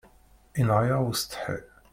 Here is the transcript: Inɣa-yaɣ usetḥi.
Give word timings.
Inɣa-yaɣ 0.59 1.01
usetḥi. 1.09 1.57